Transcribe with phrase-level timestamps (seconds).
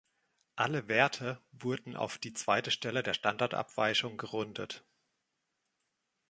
[0.55, 4.83] Alle Werte wurden auf die zweite Stelle der Standardabweichung gerundet.